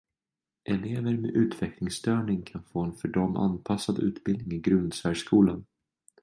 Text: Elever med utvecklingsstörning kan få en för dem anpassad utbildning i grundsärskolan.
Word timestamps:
Elever 0.65 1.17
med 1.19 1.29
utvecklingsstörning 1.31 2.41
kan 2.43 2.63
få 2.63 2.81
en 2.81 2.93
för 2.95 3.07
dem 3.07 3.37
anpassad 3.37 3.99
utbildning 3.99 4.53
i 4.53 4.59
grundsärskolan. 4.61 5.65